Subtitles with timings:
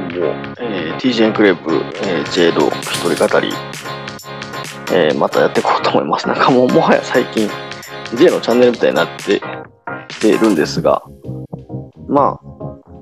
[0.00, 0.26] 分も、
[0.60, 3.52] えー、TJ エンクレーブ、えー、J の一人語り、
[4.92, 6.26] えー、またやっていこうと思います。
[6.28, 7.48] なんかもうもはや最近
[8.16, 9.40] J のチャンネルみたいになって
[10.08, 11.02] きてるんですが、
[12.08, 12.40] ま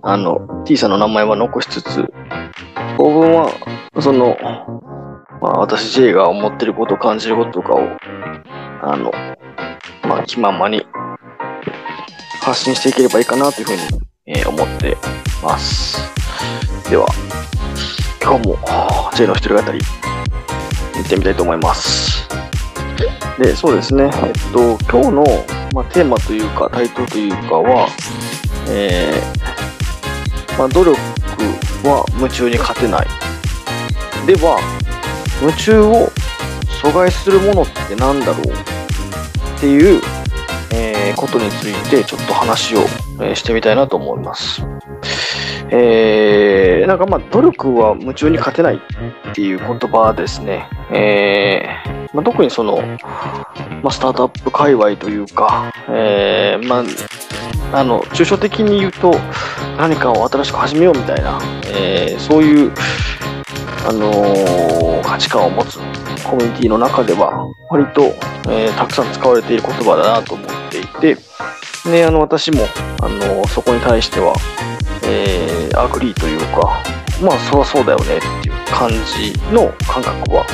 [0.03, 2.13] あ、あの、T さんの名前は残しつつ、
[2.97, 3.51] 当分は、
[4.01, 4.37] その、
[5.41, 7.81] まあ私 J が思ってること、感じることとかを、
[8.83, 9.13] あの、
[10.09, 10.87] まあ気ままに
[12.41, 14.97] 発信していければいいかなというふうに、え、思って
[15.43, 15.99] ます。
[16.89, 17.07] では、
[18.23, 18.59] 今日も
[19.15, 19.81] J の一人語り、
[20.95, 22.27] 行ってみたいと思います。
[23.39, 25.25] で、そうですね、えっと、今日の、
[25.75, 27.91] まあ、テーマというか、タイトルというかは、
[28.71, 30.99] えー、まあ、努力
[31.87, 33.07] は夢中に勝てない。
[34.27, 34.59] では、
[35.43, 36.11] 夢中を
[36.83, 40.01] 阻害するものって何だろうっていう、
[40.73, 44.67] えー、ことについてちょっと話を、え、してみたいなと思います。
[45.71, 50.69] えー、なんかまあ努力は夢中に勝てないっていう言葉ですね。
[50.93, 52.81] えーまあ、特にその、
[53.83, 56.85] まあ、スタートアップ界隈というか、えー、ま
[57.73, 59.13] あ、あの抽象的に言うと
[59.77, 62.73] 何かを新しく始めようみたいな、えー、そういう、
[63.89, 65.79] あのー、価値観を持つ
[66.25, 68.15] コミュニティの中では割と、
[68.49, 71.17] えー、たくさん使われている言葉だなと思っていて、
[71.87, 72.65] ね、あの私も、
[73.03, 74.35] あのそこに対しては、
[75.05, 76.83] えー、 agree というか
[77.23, 80.47] まあそりゃそうだよねっていう感じの感覚は、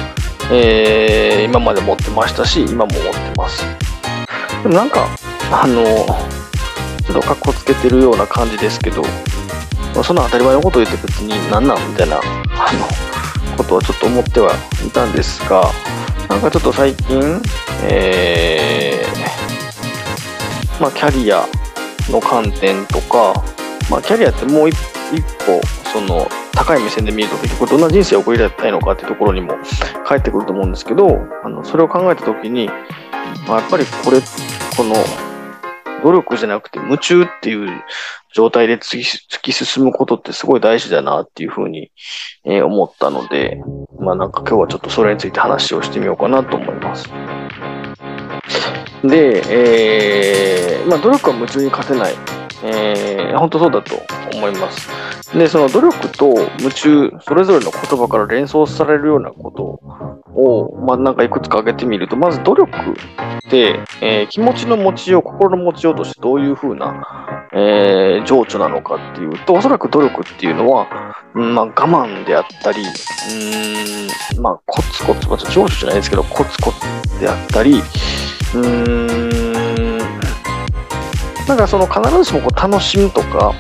[0.50, 3.64] えー、今まで持ってましたし今も持ってます。
[4.62, 5.06] でもなんか
[5.53, 14.53] あのちょっとかっこつけてるような感じですけど、まあ、その当たり前のことを言って別に何なんみたいなあのことはちょっと思っては
[14.87, 15.70] いたんですが
[16.28, 17.41] なんかちょっと最近、
[17.84, 18.90] えー、
[20.81, 21.47] まあ、キャリア
[22.11, 23.45] の観点とか、
[23.91, 24.77] まあ、キャリアってもう一
[25.45, 25.61] 歩、
[25.92, 29.55] その、高い目線で見ると結局どんな人生を送りたいのかっていうところにも
[30.05, 32.69] 返ってくると思うんですけど、あの、それを考えたときに、
[33.47, 34.21] まあ、やっぱりこれ、
[34.77, 34.94] この、
[36.03, 37.69] 努力じゃなくて夢中っていう
[38.32, 41.91] 状態で突き進むことってすごい大事だなっていうふうに、
[42.44, 43.60] え、思ったので、
[43.99, 47.10] まあなんか今日はちょっとそれについて話をしてみようかなと思います。
[49.03, 52.15] で、えー、まあ努力は夢中に勝てない。
[52.62, 54.03] えー、本当そうだと
[54.34, 54.88] 思います。
[55.37, 59.62] で、その努力と夢中、それぞれの言葉から連想されるようなこと
[60.34, 70.87] を、まあ、なんかいくつか挙げてみると、まず努力って、えー、気持ちの持ちよう、心の持ちようとしてどういうふうな、えー、情緒なのかっていうと、おそらく努力っていうのは、
[71.34, 77.82] うんまあ、我慢であったり、うん、まあ、コツコツ、まあ、情緒じゃないですけど、コツコツであったり、
[78.55, 79.99] うーん、
[81.47, 83.55] なんかその必ずしもこう楽しむとか、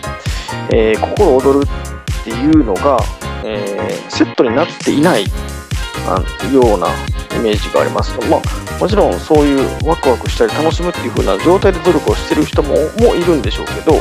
[0.72, 2.98] えー、心躍るっていうのが、
[3.44, 6.88] えー、セットになっていないような
[7.36, 8.18] イメージがあります。
[8.28, 14.00] まあ、もちろんそういうワクワクしたり楽しむっていう風な状態で努力をしてる人ももいるんでしょうけど、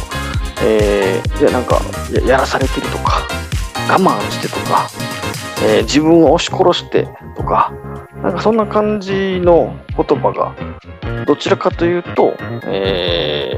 [0.64, 3.22] えー、いやなんかややらされてるとか
[3.90, 4.90] 我慢してとか、
[5.64, 7.74] えー、自分を押し殺してとか
[8.24, 10.56] なんかそんな感じの言葉が
[11.26, 12.36] どちらかというと、
[12.66, 13.54] え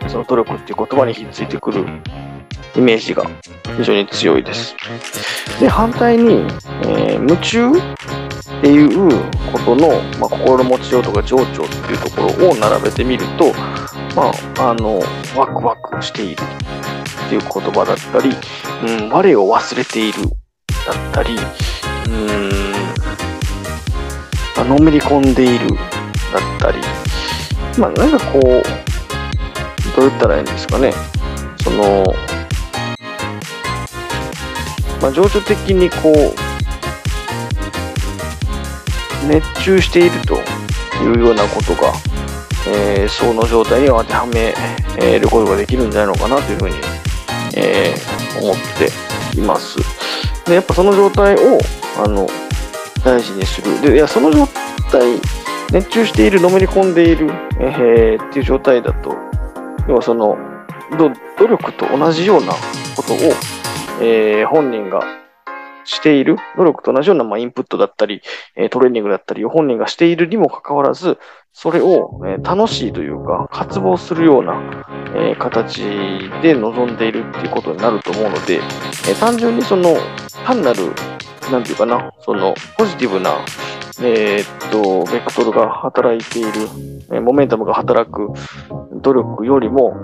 [0.00, 1.84] ー、その努力っていう言葉にひっついてくる
[2.76, 3.24] イメージが
[3.76, 4.74] 非常に強いです。
[5.60, 6.46] で、反対に、
[6.82, 7.72] えー、夢中っ
[8.60, 9.10] ていう
[9.52, 9.88] ことの、
[10.18, 13.52] まあ、心持ちようとか情緒っていうところを並べてみると、
[14.16, 15.00] まあ、あの、
[15.36, 16.42] ワクワクしている
[17.26, 18.30] っていう言葉だったり、
[19.02, 20.28] うん、我を忘れている
[20.86, 21.36] だったり、
[22.08, 22.63] うん、
[24.56, 26.78] あのめり込んでいるだったり、
[27.78, 30.92] まあ、なんかこう、どう言ったらいいんですかね。
[31.62, 32.14] その、
[35.00, 36.34] まあ、情緒的にこう、
[39.26, 40.34] 熱中していると
[41.02, 41.92] いうようなことが、
[42.68, 44.54] えー、その状態に当てはめ
[45.18, 46.76] ることができるんじゃないのかなというふうに、
[47.56, 49.78] えー、思っています。
[50.46, 51.58] で、やっぱその状態を、
[51.98, 52.28] あの、
[53.04, 53.80] 大事にする。
[53.82, 54.46] で、いや、その状
[54.90, 55.20] 態、
[55.72, 57.30] 熱中している、のめり込んでいる、
[57.60, 59.14] えー、っていう状態だと、
[59.86, 60.38] 要はその、
[61.38, 62.52] 努力と同じような
[62.96, 63.16] ことを、
[64.00, 65.02] えー、本人が
[65.84, 68.22] している、努力と同じような、まあ、インプットだったり、
[68.56, 71.18] えー、トレーニングだったりを本人がしているにもかかわらず、
[71.52, 74.84] それを、えー、楽しいというか、渇望するような、
[75.14, 75.82] えー、形
[76.42, 79.96] で臨んでいるっていうことになると思うので、えー、単純にその、
[80.44, 80.92] 単なる、
[81.50, 83.38] なんていうかな、その、ポジティブな、
[84.00, 86.50] えー、っと、ベクトルが働いている、
[87.12, 88.28] え、モメンタムが働く
[89.02, 89.94] 努力よりも、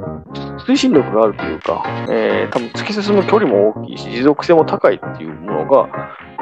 [0.66, 5.88] 推進力があるというか、えー、多分突き進む距離も大きいし、持続性も高いっていうものが、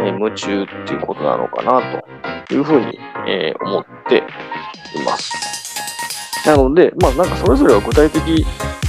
[0.01, 2.03] えー、夢中っていうことなのかな
[2.47, 5.33] というふうに、えー、思っています。
[6.47, 8.47] なので、まあなんかそれぞれを具体的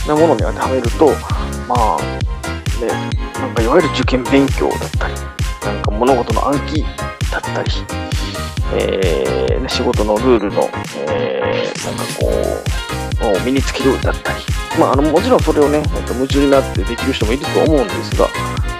[0.07, 1.07] なものに当てはめると、
[1.67, 1.97] まあ
[2.79, 2.87] ね、
[3.39, 5.13] なんかいわゆる受験勉強だったり、
[5.99, 6.81] 物事の暗記
[7.29, 7.71] だったり、
[8.73, 10.69] えー、仕事のルールの、
[11.09, 12.03] えー、なんか
[13.19, 14.39] こう、身につけるだったり、
[14.79, 18.27] まあ、あのもちろんそれをね、夢中になってできる人もいると思うんですが、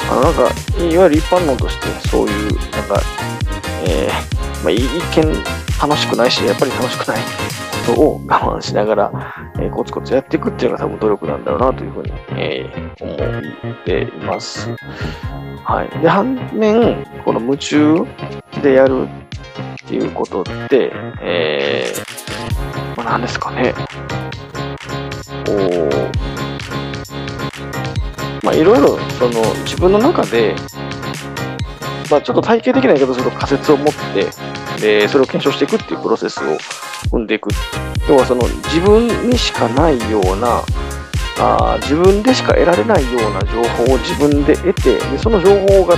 [0.10, 0.44] あのなんか、
[0.82, 3.02] いわゆる一般論として、そういう、なんか、
[3.86, 4.82] えー、まあ、一
[5.18, 7.22] 見楽しくないし、やっぱり楽しくない
[7.88, 14.70] ことを我慢しながら、えー、コツコツやっていくっていうのが多分努力なんだろうなというふうに、えー、思っています。
[15.64, 16.02] はい。
[16.02, 18.06] で、反面、この夢中
[18.62, 19.08] でやる
[19.84, 20.92] っていうことって、
[21.22, 23.74] えー、まあ、何ですかね。
[25.46, 25.90] こう、
[28.46, 30.56] まあ、いろいろ、その、自分の中で、
[32.12, 34.28] まあ、ちょっと体系的な言い方すると仮説を持って、
[34.80, 36.58] で、それを検証していくっていうプロセスを
[37.12, 37.50] 踏んでいく。
[38.08, 40.64] 要は、その、自分にしかないような、
[41.42, 45.96] あ自分でしか得られないような情報を自分で得て、でその情報が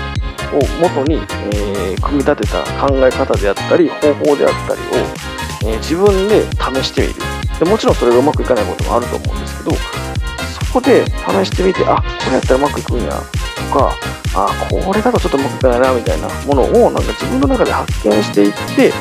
[0.53, 7.13] を元に、えー、組み立てた考え方であったり、方法であったりを、えー、自分で試してみる
[7.59, 7.65] で。
[7.65, 9.75] もちろんそれがうまくいかないこともあると思うんですけど、
[10.65, 13.93] そこで試してみて、あ、これやったらうまくいくんや、とか、
[14.35, 18.93] あ、これだとちょっとうまくいかないな、みたいなものを、なんか自分の中で発見していって、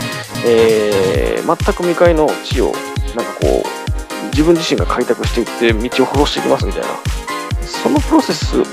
[0.45, 2.73] えー、全く未開の地を、
[3.15, 6.89] なんかこう、自分自身が開拓していって道を殺していきますみたいな、
[7.63, 8.65] そのプロセスを、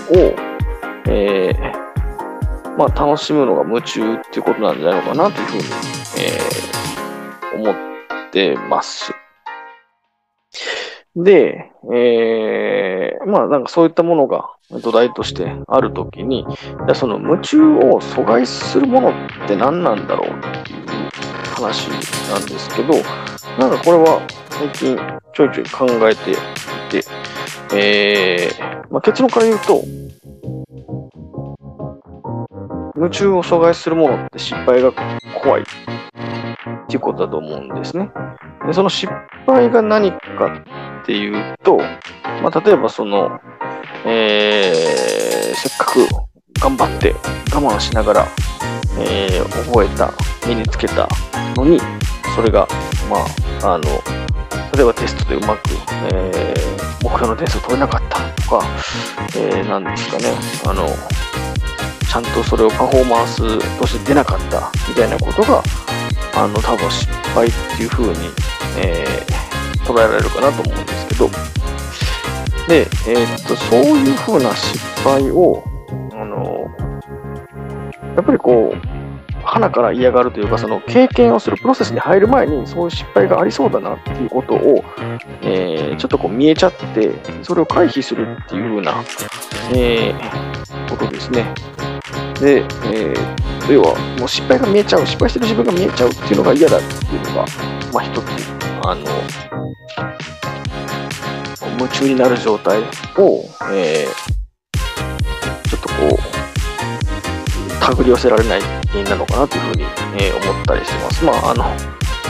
[1.07, 5.63] えー、まあ、楽しむのが夢中っていうことなんじゃないのかなというふうに、
[6.19, 7.75] えー、思っ
[8.31, 9.13] てます。
[11.17, 16.45] で、えー、まあなんかそういったものが土台としてあるときに、
[16.93, 19.13] その夢中を阻害するものっ
[19.47, 20.85] て何なんだろうっていう
[21.55, 21.87] 話
[22.29, 22.93] なんですけど、
[23.57, 24.21] なんかこれは
[24.51, 24.97] 最近
[25.33, 26.35] ちょいちょい考えてい
[26.91, 27.03] て、
[27.75, 29.81] えーまあ、結論から言うと、
[32.95, 34.91] 夢中を阻害するものって失敗が
[35.43, 35.65] 怖いっ
[36.87, 38.11] ていうことだと思うんですね。
[38.67, 39.11] でその失
[39.45, 40.63] 敗が何か
[41.07, 41.77] っていうと、
[42.43, 43.39] まあ、例えばその、
[44.05, 46.05] えー、せっかく
[46.59, 47.13] 頑張って
[47.55, 48.27] 我慢しながら、
[48.99, 50.11] えー、覚えた、
[50.45, 51.07] 身につけた
[51.55, 51.79] のに、
[52.35, 52.67] それが、
[53.09, 53.19] ま
[53.65, 53.83] あ、あの、
[54.75, 55.69] 例えばテストでうまく、
[56.11, 58.65] えー、目標の点数を取れなかったとか、
[59.37, 60.25] えー、なんですかね、
[60.65, 60.87] あの、
[62.05, 65.63] ちゃんとそれをパフォーマンスとして出なかったみたいなことが、
[66.35, 68.29] あの、多分失敗っていう風に、
[68.77, 69.46] えー、
[69.87, 71.29] 捉えられるかなと思うんですけど、
[72.67, 75.63] で、えー、っと、そういう風な失敗を、
[76.13, 76.67] あの、
[78.15, 78.97] やっぱりこう、
[79.43, 84.83] 花から嫌がるというか、その経験をするプロセスに入る前に、そういう失敗がありそうだなっていうことを、
[85.41, 87.11] えー、ちょっとこう見えちゃって、
[87.43, 89.03] それを回避するっていう風な、
[89.73, 91.45] えー、ことですね。
[92.41, 97.45] で、えー、要はもう失敗が見えちゃう、失敗してる自分が見えちゃうっていうのが嫌だっていうのが、
[97.93, 98.25] まあ一つ、
[98.83, 99.56] あの、
[101.77, 102.83] 夢中になる状態を、
[103.71, 106.37] えー、ちょっとこう、
[107.79, 109.83] 手繰り寄せられない原因なのかなというふうに、
[110.17, 111.23] えー、思ったりしてます。
[111.23, 111.63] まあ、あの、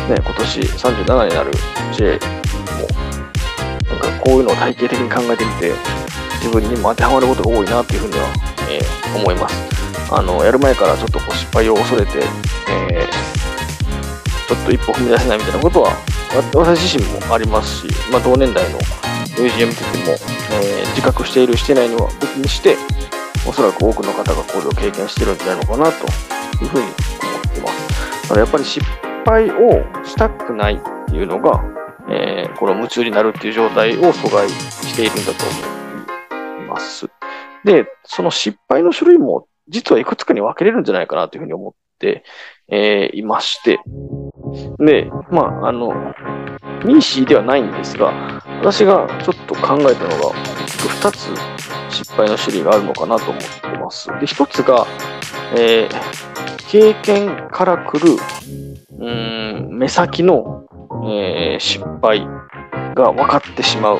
[0.07, 1.51] ね、今年37になる
[1.93, 2.87] J も、
[3.89, 5.73] なんかこういうのを体系的に考えてみて、
[6.39, 8.27] 自分にも当てはまることが多いなというふうには、
[8.69, 9.77] えー、思います。
[10.09, 12.19] あのやる前からちょっとこう失敗を恐れて、
[12.69, 13.06] え、
[14.47, 15.91] ちょっと一歩踏み出せないみたいなことは
[16.53, 18.79] 私自身もありますし、まあ、同年代の
[19.37, 20.15] 友人を見てても、
[20.53, 22.77] えー、自覚しているしてないのは別にして
[23.47, 26.05] おそらく多くの方がこれを経験してるんじゃないのかなと
[26.63, 28.23] いうふうに思ってます。
[28.23, 28.85] だからやっぱり失
[29.25, 31.63] 敗をしたくないっていうのが、
[32.09, 35.45] えー、この夢中になるっていう状態を阻害しているんだと
[36.35, 37.07] 思います。
[37.63, 41.77] で、その失敗の種類も実はいくつかに分けれるんじゃないかなというふうに思って、
[42.69, 43.79] えー、いまして、
[44.79, 45.93] で、まあ、あの、
[46.85, 50.33] ミーシーではないんですが、私がちょっと考えたのが、
[50.99, 51.29] 2つ
[51.89, 54.07] 失敗の種類があるのかなと思ってます。
[54.07, 54.85] で、1つが、
[55.55, 60.65] えー、経験から来る、うーん、目先の、
[61.05, 62.27] えー、失敗
[62.95, 63.99] が分かってしまう。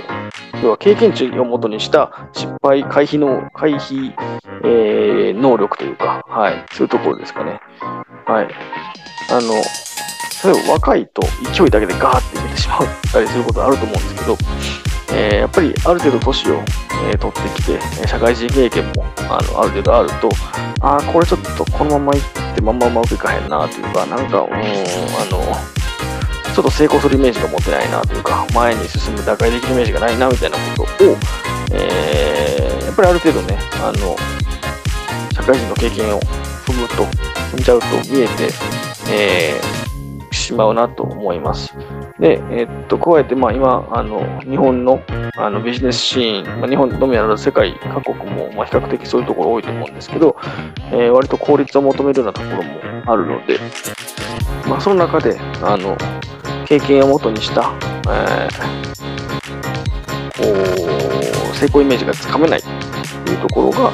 [0.64, 4.14] 要は経験値をもとにした失敗回避の、回避、
[4.64, 7.60] えー、能力というか、はい、そういうところですかね。
[8.26, 8.48] はい。
[9.30, 9.54] あの、
[10.44, 11.22] 例えば若いと
[11.54, 12.80] 勢いだけでガーっていけてしまっ
[13.12, 14.38] たりすることあると思うんですけど、
[15.14, 20.30] えー、やっぱりある程度年を、えー、取ってきて、社会人経験もあのある程度あると、
[20.82, 22.22] ああ、これちょっとこのままいっ
[22.56, 24.58] てまんまうまくいかへんなというか、なんか、うん、あ
[25.32, 25.37] の、
[26.58, 31.16] ちょっと成功するイメージが持てないなというか、前に進む打開できるイメージがないなみたいなことを、
[31.72, 34.16] えー、やっぱりある程度ね、あの、
[35.36, 36.20] 社会人の経験を
[36.66, 37.04] 踏むと、
[37.56, 38.50] 踏んじゃうと見えて、
[39.12, 41.76] えー、しまうなと思います。
[42.20, 45.00] で、えー、っと、加えて、まあ今、あの、日本の
[45.38, 50.36] あのビジネスシーン、まあ、日本のみならず世界各国も、まあ、比較的そういうところ多いと思うんですけど、
[50.92, 53.60] えー、割と効率を求めるようなところもあるので、
[54.68, 55.96] まあ、その中で、あの、
[56.68, 57.74] 経験をもとにした、
[58.10, 63.94] えー、成功イメージがつかめないというところが、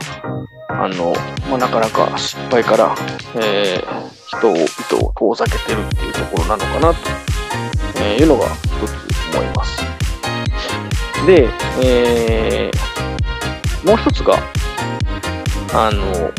[0.69, 1.13] あの、
[1.47, 2.95] まあ、なかなか失敗から、
[3.35, 6.93] えー、人を、糸を遠ざけてるっていうところなのかな
[7.93, 9.83] というのが一つ思います。
[11.27, 11.47] で、
[11.83, 14.39] えー、もう一つが、
[15.75, 16.31] あの、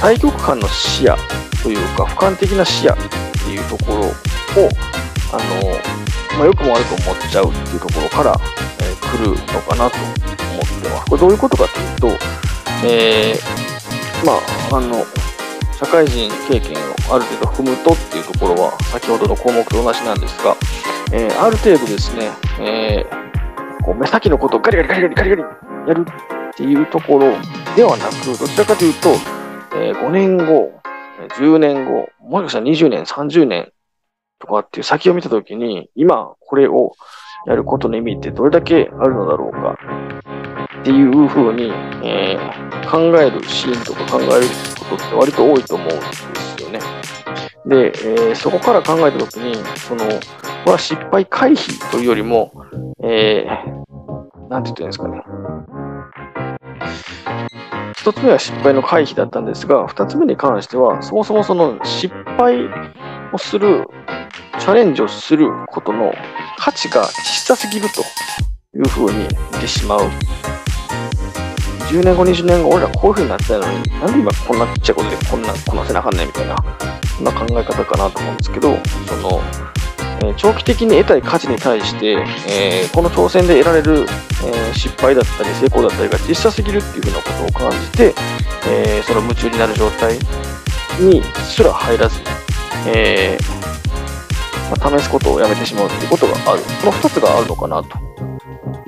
[0.00, 1.16] 対極間の視野
[1.64, 2.94] というか、俯瞰的な視野
[3.44, 4.68] っていうところを、
[5.32, 8.34] あの、まあ、よくも悪く思っちゃうっていうところから、
[8.80, 10.16] えー、来るのかなと思っ
[10.82, 11.10] てます。
[11.10, 12.24] これどういうことかというと、
[12.86, 14.32] えー、ま
[14.72, 15.04] あ、あの、
[15.78, 20.56] 社会人経験をある程度踏むとっていうところは、先ほどの項目と同じなんですが、
[21.12, 25.42] えー、ある程度ですね、えー、こう目先のことをガリガリガリガリガリガリ
[25.88, 26.06] やる
[26.52, 27.32] っていうところ
[27.76, 29.10] ではなく、どちらかというと、
[29.76, 30.80] えー、5年後、
[31.38, 33.72] 10年後、もしかしたら20年、30年
[34.38, 36.92] とかっていう先を見たときに、今これを
[37.46, 39.78] やることの意味ってどれだけあるのだろうか
[40.80, 44.46] っていうふうに、えー、考えるシーンとか考える
[44.88, 46.80] ことって割と多いと思うんですよね。
[47.66, 50.10] で、えー、そこから考えたときに、その、こ
[50.66, 52.52] れは失敗回避というよりも、
[53.02, 55.22] えー、なんて言ってるんですかね。
[58.04, 62.68] 一つ目は失敗の回避だったんですが、二つ目に関しては、そもそもその失敗
[63.32, 63.86] をする、
[64.60, 66.12] チャレンジをすることの
[66.58, 68.02] 価値が小さすぎると
[68.76, 70.00] いうふうに見てしまう。
[71.88, 76.56] 10年後、20年後、俺らこういうふうになってたのに、なんで今こんなちっちゃいことでこんなこなせなあかんねんみたいな、
[77.16, 79.40] そんな考え方かなと思うんですけど、その、
[80.36, 82.12] 長期的に得たい価値に対して、
[82.48, 84.06] えー、この挑戦で得られる、
[84.44, 88.14] えー、失敗だったり成功だったりが小さすぎるっていうふうなことを感じて、
[88.66, 90.14] えその夢中になる状態
[91.00, 92.26] にすら入らずに、
[92.86, 93.36] え
[94.70, 96.62] まあ、試すことをやめてしまうっていうことがある。
[96.80, 97.98] この2つがあるのかなと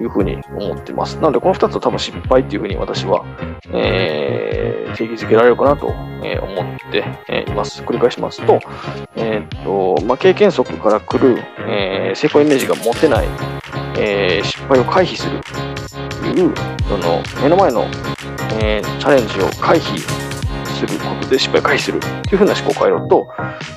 [0.01, 1.17] いうふうに思ってます。
[1.17, 3.25] なので、この2つは多分失敗っていうふうに私は、
[3.73, 7.05] えー、定義づけられるかなと、思って
[7.49, 7.83] います。
[7.83, 8.59] 繰り返しますと、
[9.15, 9.65] えー、っ
[9.99, 13.27] と、まあ、経験則から来る、えー、成功イメージが持てない、
[13.99, 16.53] え失敗を回避するという、
[16.89, 17.87] その、目の前の、
[18.61, 19.99] えチャレンジを回避
[20.67, 23.29] することで失敗を回避するというふうな思考回路と、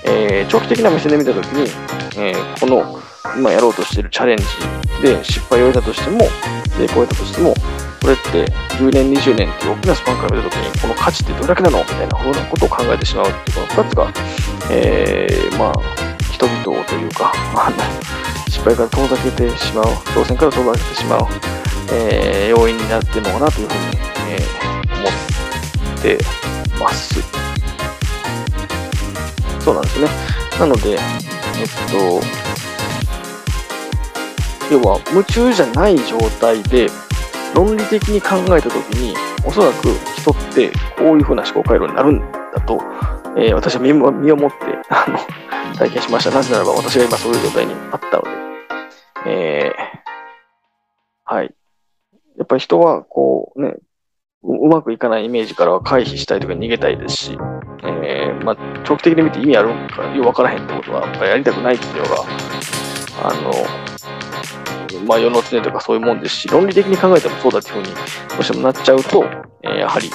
[0.03, 1.69] え長期的な目線で見たときに、
[2.17, 2.99] えこの
[3.37, 4.43] 今やろうとしているチャレンジ
[5.01, 6.19] で失敗を得たとしても、
[6.77, 7.53] 成功を得たとしても、
[8.01, 14.13] これって10年、20年っていう大きなスパンから見たときに、この価値ってどれだけなのみたいなことを考えてしまうっていう、この2つが、
[14.71, 15.73] えー、まあ、
[16.31, 17.71] 人々というか、あ、
[18.49, 21.27] 失敗から遠ざけてしまう、挑戦から遠ざけてしまう、
[21.91, 23.79] えー、要因になってるのかなというふうに、
[24.29, 26.17] えー、思って
[26.79, 27.21] ます。
[29.59, 30.07] そうなんですね。
[30.59, 30.97] なので、えっ
[31.91, 32.21] と、
[34.71, 36.89] 要は夢中じゃない状態で
[37.55, 39.15] 論理的に考えたときに
[39.45, 42.81] おそらく人ってこういうふうな思考回路になるんだと、
[43.37, 44.57] えー、私は身を身をもって
[44.89, 45.17] あの
[45.77, 46.31] 体験しました。
[46.31, 48.29] なぜならば私が今そういう状態にあったので、
[49.25, 51.53] えー、はい。
[52.37, 53.75] やっぱり人はこうね、
[54.43, 57.37] うまくいかないイメージからは回避したいとか逃げたいですし、
[57.83, 62.23] えー、まあ、長期的に見て意味あるんかよくわからへんってことは、やっぱりやりたくないっていうのが、
[63.23, 63.88] あの、
[65.05, 69.23] まあ、世の常とかそういうもんですし、論理的に考えてもそうだっていうふうにどうしてもなっちゃうと、
[69.63, 70.09] えー、やはり、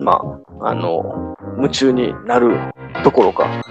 [0.00, 0.20] ま
[0.60, 2.56] あ、あの、夢中になる
[3.04, 3.62] どころか、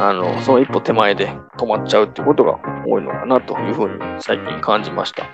[0.00, 5.26] あの、その一歩手前で止まっちゃうっていうことが多いのかなというふうに最近感じました。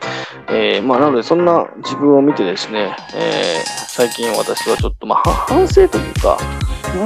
[0.51, 6.39] えー、まあ、なのでそんな自分を見てですね、えー、最近私はちょっと、まあ、反省というか、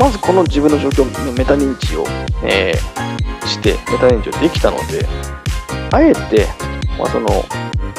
[0.00, 2.04] まずこの自分の状況のメタ認知を、
[2.44, 5.06] えー、して、メタ認知をできたので、
[5.92, 6.46] あえて、
[6.99, 7.28] まあ、その、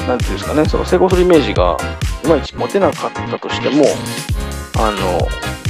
[0.07, 1.77] なんていうんですかね、その成功するイメージが
[2.25, 3.85] いまいち持てなかったとしても、
[4.79, 5.19] あの、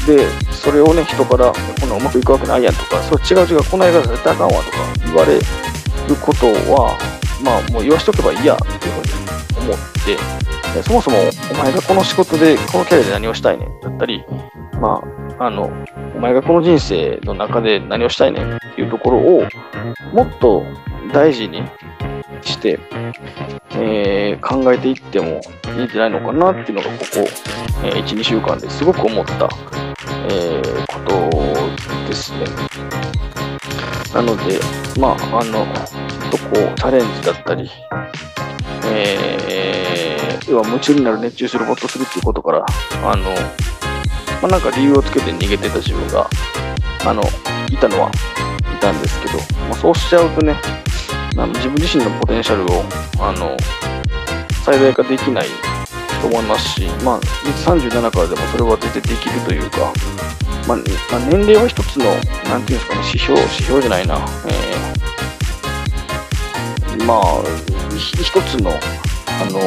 [0.08, 5.42] で、それをね、人から、こんなうまくいくわけないやんとか、それ違う違う、この映画絶対あかんわとか言われいう
[6.22, 6.98] ことは、
[7.44, 11.18] まあ、もう言わしとけばいいやっていうふうに思って、そもそも
[11.52, 14.24] お前がこの仕事で、このキャリアで何をしたいねんだったり、
[14.80, 15.04] ま
[15.40, 15.72] あ、あの、
[16.16, 19.44] お前がこの人生の中で何をしたいねんっていうところを、
[20.14, 20.64] もっと
[21.14, 21.64] 大事に
[22.46, 22.80] して、
[23.72, 25.42] えー、考えていっても
[25.78, 27.28] いいんじゃないのかなっていうのが、ここ、
[27.84, 29.50] えー、1、2週間ですごく思った、
[30.30, 31.30] え、こと
[32.08, 32.46] ですね。
[34.14, 34.60] なので、
[35.00, 37.70] まあ、あの、ちょっとこう、チャレンジだったり、
[38.86, 42.66] えー、要は夢中になる、熱中する、ほっとするっていうことから、
[43.04, 43.24] あの、
[44.42, 46.30] まあ、なんか理由をつけて逃げてた自分が、
[47.06, 47.24] あの、
[47.72, 50.56] いたのはいたんですけど、まあ、そうしちゃうとね、
[51.36, 52.84] あの自分自身のポテンシャルを、
[53.20, 53.58] あの、
[54.64, 55.48] 最大化できない
[56.22, 59.92] と思いますし、まあ、37からでもそれは全然できるというか、
[60.68, 62.06] まあ、まあ、年齢は一つの、
[62.50, 67.44] なんていうんですかね、指標、指標じゃないな、えー、まあ、
[67.98, 68.74] 一つの、あ
[69.52, 69.60] の、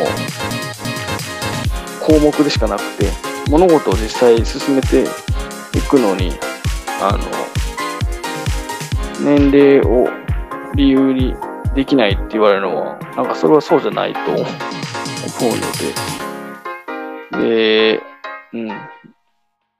[2.00, 3.10] 項目でしかなくて、
[3.50, 5.02] 物事を実際進めて
[5.76, 6.38] いくのに、
[7.00, 7.18] あの、
[9.20, 10.08] 年齢を
[10.76, 11.34] 理由に
[11.76, 14.44] できないって言われるのは、なんかそれはそうじゃないと思う
[17.30, 18.02] ので、で、
[18.54, 18.70] うん。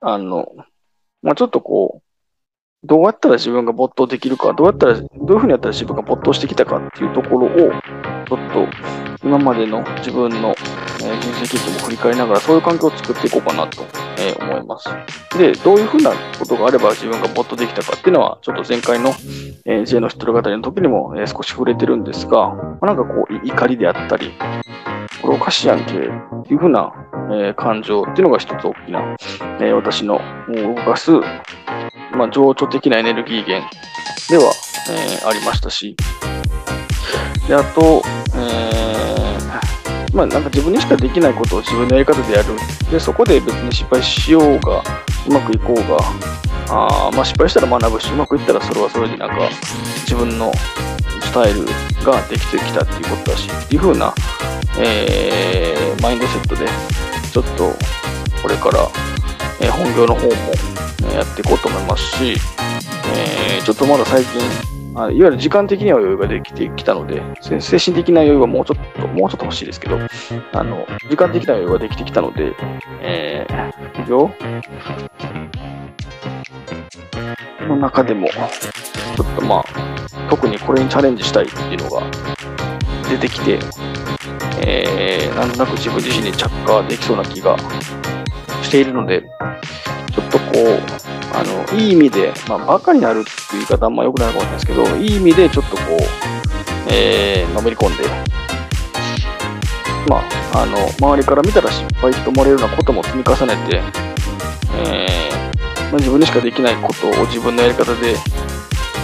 [0.03, 0.53] あの、
[1.23, 8.69] まあ、ちょっとこう、どうやったら自分が没頭できるか、どうやったら、どういうふうにやったら自分が没頭してきたかっていうところを、ちょっと
[9.25, 10.55] 今までの自分の
[11.07, 13.85] え人生経験も振り返りながら、そういう環境を作っていこうかなと、
[14.19, 14.89] え思います。
[15.39, 19.15] で、どういうふうなことがあれば自分がもっとできたかっていうのは、ちょっと前回の、
[19.65, 24.33] え J の知ってる方の時にも、え少し触れてるんですが、まあ、なんかこう、怒りであったり、
[25.23, 25.97] これおかしいやんけっ
[26.45, 26.93] ていうふうな、
[27.33, 29.17] え感情っていうのが一つ大きな、
[29.61, 31.13] え私の動かす、
[32.13, 33.69] まあ、情緒的なエネルギー源
[34.29, 34.53] では、
[34.91, 35.97] えありましたし、
[37.47, 38.03] で、あと、
[38.35, 39.26] えー
[40.13, 42.49] まあ、なんか自分にしかできないことを自分のやり方でやる。
[42.91, 44.83] で、そこで別に失敗しようが、
[45.29, 45.99] うまくいこうが、
[46.69, 49.37] あまあ、失敗したら学ぶし、うまくいったらそれはそれでなんか
[50.03, 50.53] 自分の
[51.21, 51.65] スタイル
[52.05, 54.15] ができてきたっていうことだし、っていう風な、
[54.79, 56.67] えー、マインドセットで、
[57.33, 57.73] ちょっと
[58.43, 58.89] これから、
[59.61, 60.33] えー、本業の方も、
[61.13, 62.37] やっていこうと思いますし、
[63.15, 64.41] えー、ちょっとまだ最近、
[64.97, 67.23] あいわゆる時間的には余裕ができてきたので、
[67.61, 69.99] 精神的な余裕はもうちょっと、もうちょっと欲しいですけど、
[70.53, 72.55] あの、時間的な余裕ができてきたので、
[73.03, 74.31] えー、副業
[77.69, 79.65] の中でも、ちょっとまあ、
[80.31, 82.03] 特にこれにチャレンジしたいっていうのが
[83.11, 83.59] 出てきて、
[84.67, 87.59] えー、なんとなく自分自身に着火できそうな気が
[88.63, 89.23] しているので、
[90.11, 95.97] ちょっとこう、あの、いい意味で、まあ、バカになるっていう言い方あんま良くないかもしれないですけど、いい意味でちょっとこう、
[96.91, 98.05] えー、のめり込んで、
[100.09, 100.23] ま
[100.53, 103.83] あ、あの、周りから見たら失敗と思われるようなことも積み重ねて、
[104.77, 108.15] えー、まあ、自分にしかできないことを自分のやり方で、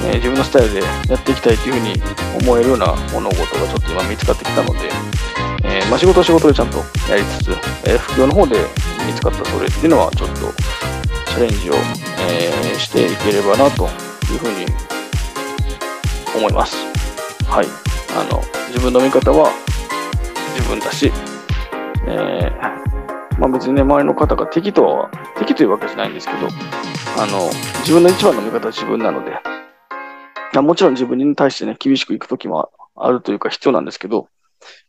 [0.07, 1.95] えー、自分のスタイルでやっていきたいというふうに
[2.43, 4.91] 思えるような物事がちょっと今見つかってきたので、
[5.65, 6.79] えー、まあ、仕事は仕事でちゃんと
[7.11, 7.51] やりつつ、
[7.85, 8.57] え、副業の方で
[9.07, 10.37] 見つかったそれっていうのはちょっと
[11.33, 11.75] チャレンジを、
[12.31, 14.67] えー、していければなというふうに
[16.37, 16.77] 思います。
[17.47, 17.67] はい。
[18.17, 19.51] あの、自分の見方は
[20.57, 21.13] 自分だし、
[22.07, 26.49] えー、まあ別にね、周りの方が敵とは、敵というわけじゃないんですけど、
[27.19, 29.33] あの、自分の一番の見方は自分なので、
[30.61, 34.29] もちろん自分に対してね、厳しくいくときもあるというか必要なんですけど、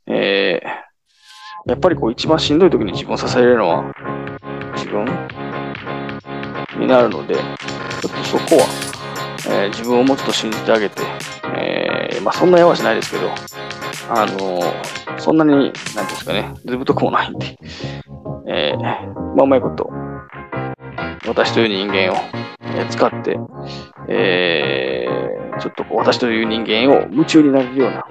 [0.08, 3.94] えー、やっぱりこう一番しんどい時に自分を支えれるのは
[4.76, 5.06] 自分
[6.78, 8.68] になるので、ちょっとそこは、
[9.48, 11.02] えー、自分をもっと信じてあげて、
[11.56, 13.30] えー、まあそんなやわしないですけど、
[14.10, 17.58] あのー、そんなに、なんていうんですかね、ずぶとくもないんで、
[18.48, 19.90] え、まあうまいこと、
[21.28, 22.16] 私という人間を、
[22.76, 23.38] え使って、
[24.10, 25.08] え、
[25.60, 28.06] ちょっとこう私という人間を夢中になるような、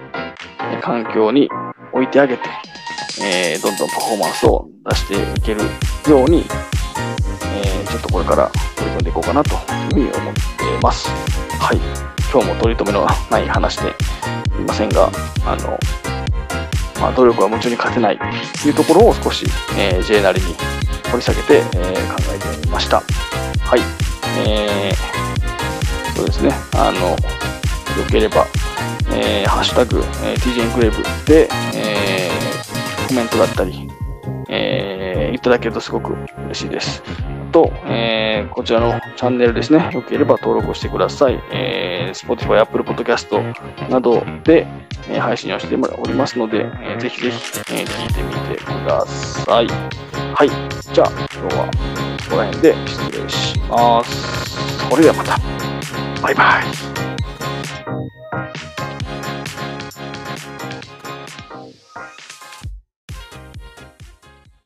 [0.81, 1.49] 環境に
[1.93, 2.43] 置いてあげて、
[3.23, 5.61] え、どんどんパフォーマンスを出していける
[6.09, 6.45] ように、
[7.93, 11.11] ちょっとこれから取り組んでいこうかなというふうに思っています。
[11.61, 11.77] はい。
[12.33, 13.91] 今日も取り留めのない話で
[14.59, 15.11] いませんが、
[15.45, 15.79] あの、
[16.99, 18.19] まあ、努力は夢中に勝てない
[18.63, 19.45] というところを少し、
[19.77, 20.55] えー、J なりに
[21.11, 23.03] 掘り下げて、えー、考えてみました。
[23.61, 23.81] はい。
[24.49, 26.51] えー、そうですね。
[26.75, 27.17] あの、よ
[28.11, 28.47] ければ、
[29.13, 33.87] えー、ハッシュタグ、えー、TJ エンクレーブで、えー、コメントだったり、
[34.49, 37.03] えー、いただけるとすごく嬉しいです。
[37.53, 41.41] と、えー、こちらのチャンネルですね、よければ登録をしてください。
[41.53, 44.67] えー、Spotify、Apple Podcast などで、
[45.09, 49.67] えー、配信をしておりますので、えー、ぜひぜひ、えー、聞いてみてください。
[50.35, 50.51] はい。
[50.93, 54.89] じゃあ、今日はここら辺で失礼します。
[54.89, 55.39] それではまた。
[56.23, 56.92] バイバイ。